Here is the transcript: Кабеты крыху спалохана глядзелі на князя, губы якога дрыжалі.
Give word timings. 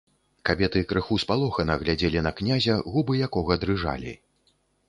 Кабеты 0.49 0.81
крыху 0.91 1.17
спалохана 1.25 1.75
глядзелі 1.83 2.25
на 2.29 2.33
князя, 2.41 2.81
губы 2.95 3.23
якога 3.29 3.61
дрыжалі. 3.67 4.19